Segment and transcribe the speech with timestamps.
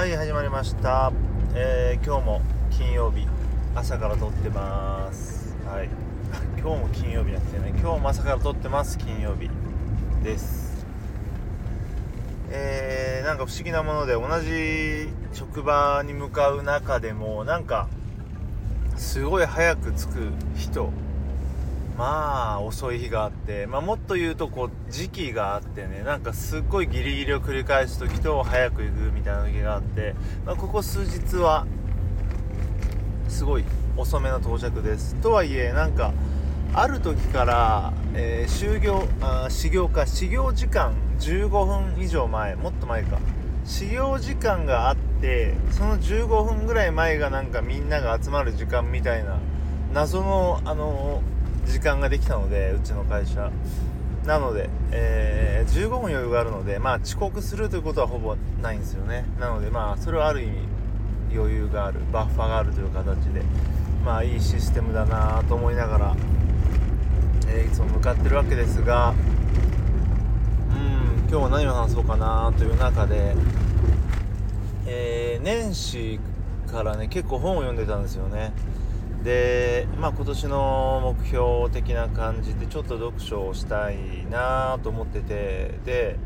[0.00, 1.12] はい始まりました、
[1.54, 3.26] えー今日も金曜日
[3.74, 5.54] 朝から撮ってます。
[5.66, 5.90] はい。
[6.58, 7.74] 今日も金曜日やってね。
[7.78, 9.50] 今日も朝から撮ってます金曜日。
[10.24, 10.86] です。
[12.48, 17.86] えー、なんか不思議なもので同じ職場に向かう中でもなんか
[18.96, 20.88] すごい早く着く人
[22.00, 30.14] まあ遅い日があって、まあ、もっと言うとこう時期があってねなんかすっごいギリギリを繰り返す時と早く行くみたいな時があって、
[30.46, 31.66] まあ、ここ数日は
[33.28, 33.64] すごい
[33.98, 35.14] 遅めの到着です。
[35.16, 36.14] とはいえなんか
[36.72, 43.18] ある時から、えー就業あ始業か始業時間15分以上前もっと前か。
[43.66, 49.36] 始業時間があってその15分ぐらい前がなんかみんなが集まる時間みたいな
[49.92, 51.20] 謎のあの
[51.66, 53.50] 時間ができたのでうちの会社。
[54.26, 59.24] なので、えー15分余裕があるのでまあ遅刻するということはほぼないんですよね。
[59.38, 60.58] なのでまあそれはある意味
[61.34, 63.42] 余裕があるバッファがあるという形で
[64.04, 66.16] まあいいシステムだなと思いながら、
[67.48, 69.14] えーいつも向かってるわけですが
[70.70, 73.34] うん今日は何を話そうかなという中で、
[74.86, 76.20] えー年始
[76.70, 78.52] からね結構本を読んでたんですよね。
[79.24, 83.96] でまあ今年の目標的な感じでちょっと読書をしたい
[84.30, 86.16] なと思っててで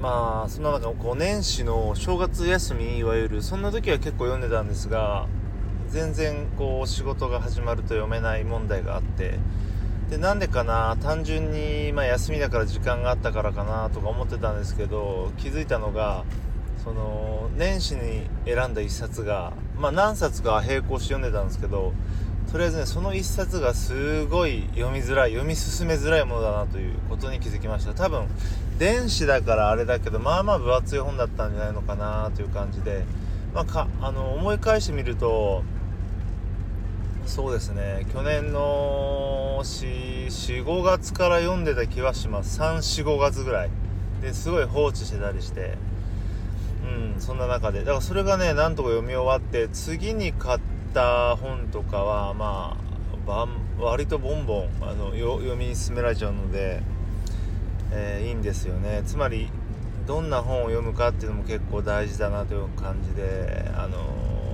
[0.00, 5.26] まあそんな中こう年始の正月休みいわゆるそんな時は結構読んでたんですが
[5.88, 9.38] 全然こう仕事が始まると読めない問題があって
[10.08, 16.24] でなんでかな単純に、まあ、休みだから時間があったからかなとか思ってたんですけど気づいたのが
[16.84, 21.92] その年始に選んだ一冊が、まあ、何冊か並行して読んでたんですけど
[22.50, 27.94] とりあえずねその一冊がすごい読みづらい読み進めづらいものだなということに気づきました。
[27.94, 28.26] 多分
[28.78, 33.04] 電子だからあれだけどまあまあ分厚い本だったんじゃないのかなという感じで、
[33.54, 35.62] まあ、かあの思い返してみると
[37.26, 42.60] そうですね去年の45月から読んでた気はします。
[42.60, 43.70] 345月ぐらい。
[44.22, 45.76] ですごい放置してたりして。
[47.14, 47.80] うんそんな中で。
[47.80, 50.60] だからそれがねなんとか読み終わって次に買っ
[50.92, 52.76] た本とかはま
[53.26, 53.46] あ
[53.78, 56.82] 割とボンボンあの読み進められちゃうので、
[57.92, 59.02] えーいいんですよね。
[59.06, 59.48] つまり
[60.06, 63.98] どんな本を読むかっていうのも結構大事だなという感じであの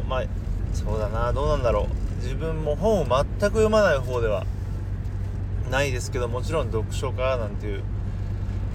[0.04, 0.24] ーまあ
[0.74, 2.06] そうだなどうなんだろう。
[2.22, 4.46] 自分も本を全く読まない方では
[5.70, 7.82] ないですけどもちろん読書家なんていう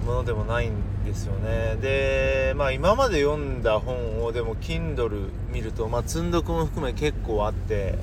[0.05, 0.73] ものでもないん
[1.05, 1.77] ですよね。
[1.81, 7.97] でまあ今まで読んだ本をでも Kindle 見るとまあ積んどくも含め結構あって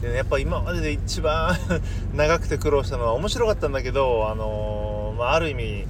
[0.00, 1.56] でねやっぱ今までで一番
[2.14, 5.86] 長くて苦労したのは面白かったんだけどあのーまあ、ある意味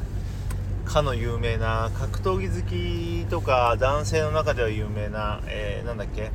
[0.85, 6.31] かの有名な格闘技好きとか男性の中では有名な、えーなんだっけ？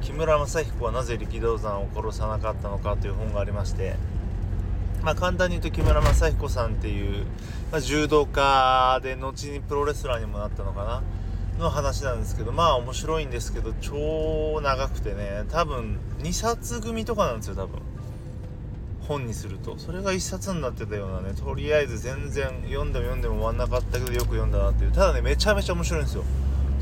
[0.00, 3.96] 木村正彦はなぜ力道山を殺さなかったのかという本がありまして
[5.06, 7.24] まあ簡単に言うと木村正彦さんっていう、
[7.70, 11.02] まあ、柔道家で後にプロレスラーにもなったのかな
[11.60, 17.80] の話なんですけどまあ面白いんですけど超長くてね多分2冊組とかなんですよ多分。
[19.06, 19.78] 本にすると。
[19.78, 24.90] それが1冊になってたようなねとりあえず全然読んでも読んでも終わんなかったけどよく読んだなっていう。
[24.90, 26.24] ただねめちゃめちゃ面白いんですよ。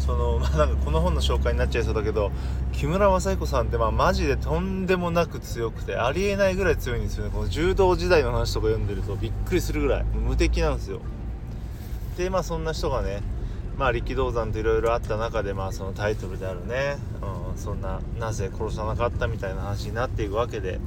[0.05, 2.31] その まあなんかこの本の紹介になっちゃいそうだけど
[2.73, 7.31] 木村正彦さんってまあマジでとんでもなく強くてありえないぐらい強いんですよね。
[7.33, 10.05] この柔道時代の話とか読んでるとびっくりするぐらい。
[10.05, 11.01] 無敵なんですよ。
[12.17, 13.23] でまあそんな人がね
[13.79, 16.97] まあ力道山といろいろあった中でまあそのタイトルであるね、
[17.51, 20.81] うん、そんななぜ殺さなかったみたいな話になっていくわけで。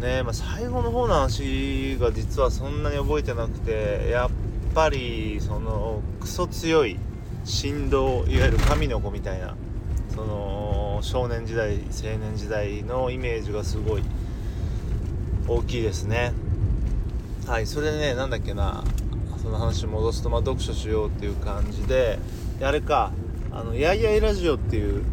[0.00, 4.30] ねまあ、最後の方の話が実はそんなに覚えてなくてやっ
[4.74, 6.98] ぱりそのクソ強い
[7.44, 9.54] 振動いわゆる神の子みたいな
[10.14, 14.02] その少年時代青年時代のイメージがすごい
[15.46, 16.32] 大きいですね。
[17.46, 18.82] はいそれでねなんだっけな
[19.42, 22.18] その話戻すとまあ読書しようっていう感じで
[22.58, 23.12] であれか
[23.52, 25.04] あのやいやいラジオっていう、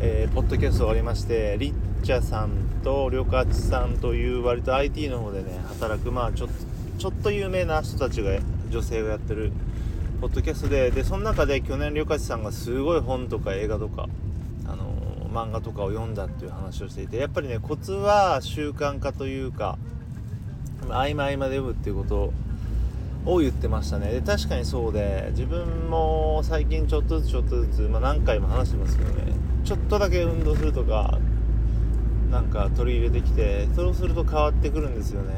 [0.00, 2.50] えーポッドキャストがありましてリッチャさん
[2.82, 6.48] とりょかちさんという割と IT の方でね働くまあちょっ
[6.98, 8.32] ちょっと有名な人たちが
[8.70, 9.52] 女性がやってる
[10.20, 14.08] ポッドキャストででその中で去年りょかちさんがすごい本とか映画とか
[14.66, 14.98] あのー
[15.28, 19.78] 漫画とかを読んだっていう話をしていてやっぱりねコツは習慣化というか
[20.88, 22.32] 合間合間で読むっていうこと
[23.26, 24.10] を言ってましたね。
[24.10, 29.32] で確かにそうで自分も最近ちょっとずつちょっとずつ、まあ、何回も話してますけどね。
[29.64, 31.18] ちょっとだけ運動するとか
[32.30, 35.34] なんか取り入れてきてそうすると変わってくるんですよね。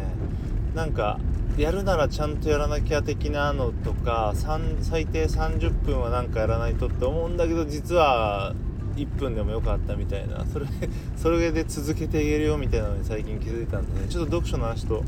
[0.75, 1.19] なんか
[1.57, 8.55] やるならちゃんとやらなきゃ的なのとか最低30分はなんかやらないとって思うんだけど実は
[8.97, 10.45] 1分でもよかったみたいな。
[10.47, 10.67] それ
[11.17, 14.09] それで続けていけるよみたいなのに最近気づいたんでね。
[14.09, 15.05] ちょっと読書の話と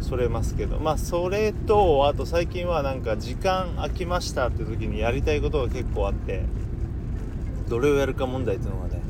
[0.00, 0.78] それますけど。
[0.78, 6.44] まあそれとあと最近はなんか時間空きましたって時にやりたいことが結構あって
[7.68, 9.00] どれをやるか問題っていうのがね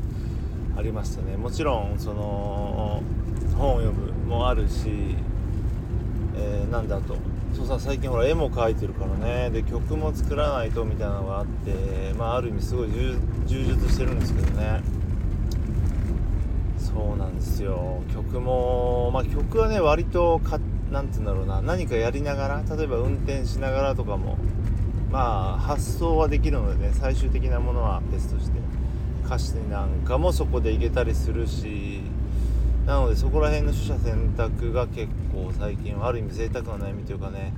[0.77, 1.37] ありましたね。
[1.37, 3.01] もちろんその
[3.57, 5.15] 本を読むもあるし、
[6.37, 7.15] えー、なんだと。
[7.53, 9.49] そうさ最近ほら絵も描いてるからね。
[9.49, 12.89] で曲も作らないとみたいなのがあってまあある意味すごい
[13.47, 14.81] 充実してるんですけどね。
[16.77, 18.01] そうなんですよ。
[18.13, 20.59] 曲もまあ曲はね割とか
[20.91, 21.61] 何て言うんだろうな。
[21.61, 24.37] 何かやりながら例えば運転しながらとかも
[25.09, 28.59] まあ発想はできるのでね最終的なものは別として
[29.25, 32.01] 歌詞なんかもそこでいけたりするし
[32.87, 37.53] なのでそこら辺の取捨選択が結構最近はある意味贅沢な悩みというかね、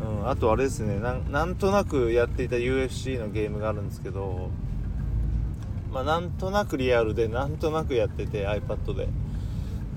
[0.00, 0.98] うん、あとあれですね。
[0.98, 4.50] なんとなくやっていた UFC のゲームがあるんですけど
[5.92, 9.08] まあ、なんとなくリアルでなんとなくやってて iPad で。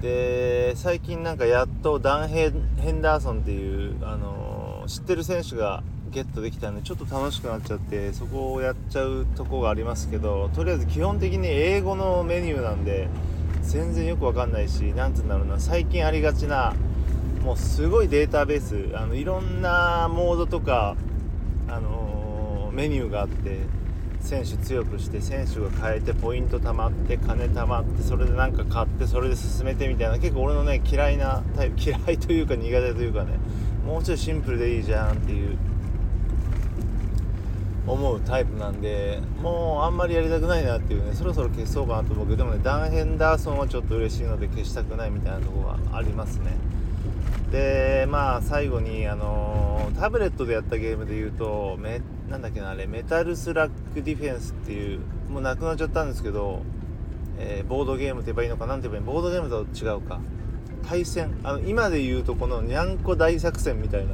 [0.02, 2.52] で最近なんかやっとダンヘ・
[2.82, 13.08] ヘンダーソンっていう、あのー、知ってる選手がゲットできたんでちょっと楽しくなっちゃってそこをやっちゃうとこがありますけどとりあえず基本的に英語のメニューなんで
[13.66, 16.74] 全然よくわかんないし何て言うんだろうな最近ありがちな
[17.44, 20.96] もうすごいデータベースあのいろんなモードとか、
[21.68, 23.60] あのー、メニューがあって
[24.20, 33.34] 選手強くして選手が変えてポイント貯まって金貯まってそれで何か買ってそれで進めてみたいな結構俺のね嫌いなタイプ 嫌いというか苦手というかね
[33.86, 35.58] もうちょいシンプルでいいじゃんっていう
[37.88, 46.58] 思うタイプなんでもうあんまりやりたくないなっていうねそろそろ消そうかなと思うけどでもねダン・ヘンダーソンはちょっと嬉しいので消したくないみたいなところがありますね。
[47.52, 55.00] でまあ最後にあの、タブレットでやったゲームで言うとめなんだっけなあれメタルスラックディフェンスっていう
[55.30, 56.64] もうなくなっちゃったんですけど、
[57.38, 60.20] えー、ボードゲームって言えばいいのかなんて言えばいいボードゲームと違うか。
[60.88, 61.32] 対戦。
[61.44, 64.14] あの今で言うとこのにゃんこ大作戦みたいな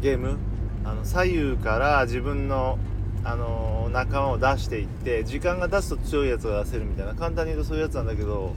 [0.00, 0.38] ゲーム。
[0.84, 2.78] あの左右から自分の
[3.24, 7.14] あの、仲間を出していって時間が出すと強いやつが出せるみたいな。
[7.14, 8.54] 簡単に言うとそういうやつなんだけど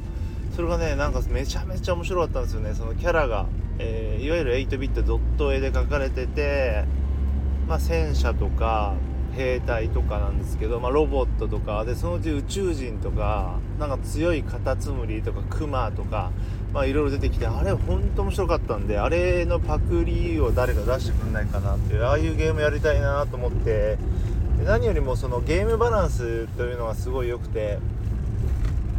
[0.56, 2.74] それがねなんかめちゃめちゃ面白かったんですよね。
[2.74, 3.46] そのキャラが、
[3.80, 6.86] えー、いわゆる8ビットドット絵で描かれてて
[7.68, 8.94] まあ、戦車とか
[9.36, 16.32] 兵隊とかなんですけど、まあ、ロボットとかでそのうち宇宙人とかなんか強いカタツムリとかクマとか
[16.86, 23.98] いろいろ出てきてあれ本当面白かったんであれのパクリを誰か出してくんないかなっていうああいうゲームやりたいなと思って
[24.66, 27.78] 何よりもそのゲームバランスというのがすごい良くて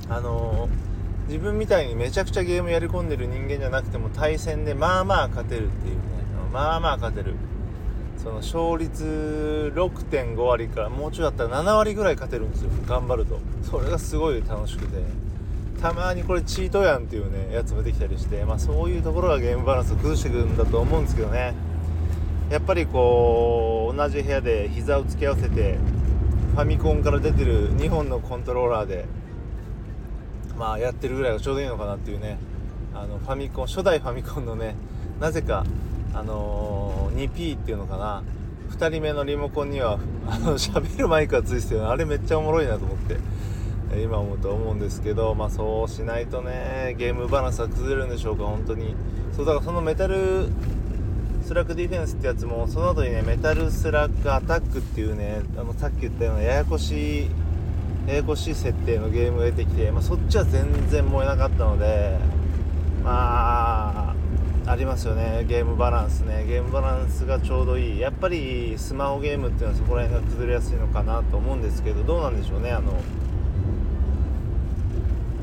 [0.08, 6.00] あのー、自分みたいにめちゃくちゃゲームやり込んでる人間じゃなくても対戦でまあまあ勝てるっていうね。
[6.52, 7.34] まあまあ勝てる。
[8.16, 12.70] その勝率6.5割からもうちょいだったら7割ぐらい勝てるんですよ。
[12.86, 13.40] 頑張ると。
[13.68, 15.02] それがすごい楽しくて。
[15.82, 21.54] たまにこれチートやんっていうねやつもできたりしてまあそういうところがゲームバランスを崩してくるんだと思うんですけどね。
[22.50, 25.78] やっぱりこう同じ部屋で膝を突き合わせて
[26.52, 29.04] ファミコンから出てる2本のコントローラーで
[30.56, 32.38] まあやってるぐらいがちょうどいいのかなっていうね。
[32.94, 34.74] あのファミコン 初代ファミコンのね
[35.20, 35.64] なぜか
[36.14, 38.22] あのー、2P っていうのかな。
[38.70, 43.16] 2人目のリモコンには あの喋るマイクがついてるあれめっちゃおもろいなと思って
[44.02, 48.94] 今思うと思うんですけどまあそうしないとねゲームバランスは崩れるんでしょうか本当に。
[49.36, 50.48] そうだからそのメタル
[51.46, 57.30] スラックディフェンスってやつもその後にねメタルスラックアタックっていうねあのさっき言ったようなややこしい
[58.08, 62.18] ややこしい設定のゲームが出てきて、まあ、そっちは全然燃えなかったので
[63.04, 64.16] まあ
[64.68, 66.44] ありますよねゲームバランスね。
[66.48, 68.00] ゲームバランスがちょうどいい。
[68.00, 73.00] やっぱりスマホゲームっていうのはそこら辺が崩れやすいのかなと思うんですけどどうなんでしょうねあの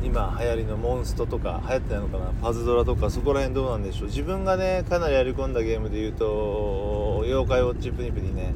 [0.03, 4.07] 今流行りのモンストとか流行ってないのかなパズドラとかそこら辺どうなんでしょう。
[4.07, 8.53] 自分がねかなりやり込んだゲームで言うと妖怪ウォッチプニプニね。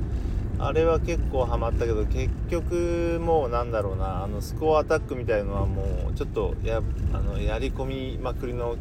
[0.60, 6.82] あれは結構ハマったけど結局もうなんだろうなあのスコアアタックみたいのはもうちょっとや
[7.14, 8.76] あのやり込みまくりの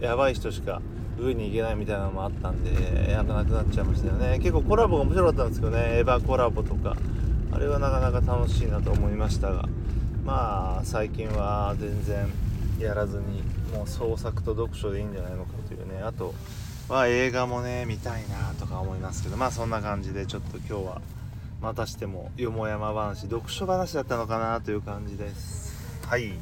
[0.00, 0.80] やばい人しか
[1.18, 4.38] 上に行けないみたいなのもあったんでやらなくなっちゃいましたよね。
[4.38, 5.98] 結構コラボが面白かったんですけどね。
[5.98, 6.96] エヴァコラボとか。
[7.50, 9.64] あれはなかなか楽しいなと思いましたが。
[10.28, 12.28] まあ最近は全然
[12.78, 13.42] やらずに
[13.72, 16.02] もう創作と読書でいいんじゃないのかというね。
[16.02, 16.34] あと
[16.90, 19.38] は映画もね見たいなとか思いますけど。
[19.38, 21.00] まあそんな感じでちょっと今日は
[21.62, 25.72] またしてもよもやま話読書話だったのかなという感じです。
[26.06, 26.34] はい。